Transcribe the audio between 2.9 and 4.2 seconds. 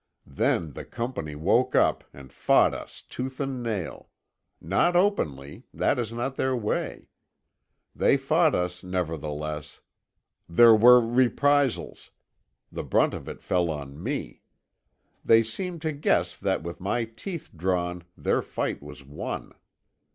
tooth and nail.